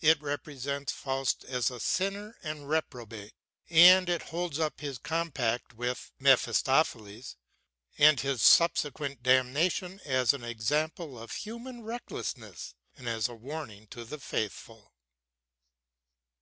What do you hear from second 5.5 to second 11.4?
with Mephistopheles and his subsequent damnation as an example of